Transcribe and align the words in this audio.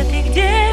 Где 0.00 0.22
ты, 0.22 0.30
где? 0.30 0.69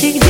Ты, 0.00 0.12
где? 0.12 0.29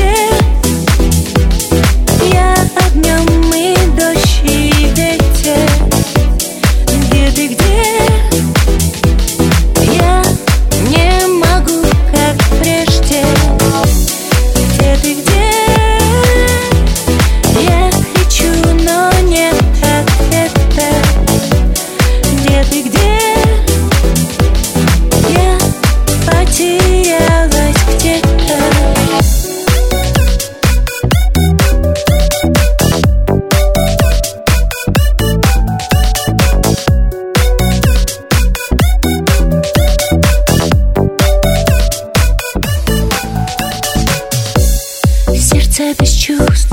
Без 46.01 46.17
чувств. 46.17 46.73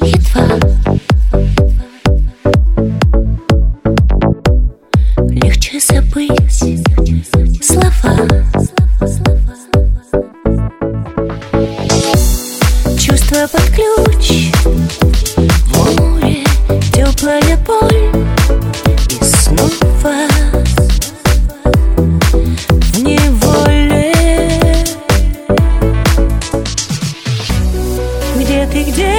Едва 0.00 0.58
Легче 5.28 5.80
забыть 5.80 6.84
слова. 7.62 8.16
Чувства 12.98 13.48
под 13.52 13.70
ключ 13.74 14.51
Где 28.52 28.66
ты, 28.66 28.82
где? 28.82 29.14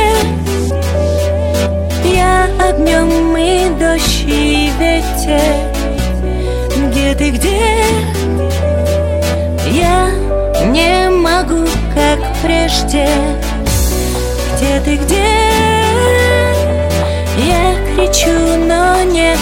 Я 2.05 2.45
огнем 2.69 3.35
и 3.35 3.67
дождь 3.79 4.25
и 4.27 4.69
ветер 4.79 5.41
Где 6.87 7.15
ты, 7.15 7.31
где? 7.31 7.83
Я 9.71 10.11
не 10.67 11.09
могу, 11.09 11.65
как 11.95 12.19
прежде 12.43 13.09
Где 14.55 14.79
ты, 14.85 14.97
где? 14.97 15.25
Я 17.39 17.75
кричу, 17.95 18.29
но 18.67 19.01
нет 19.01 19.39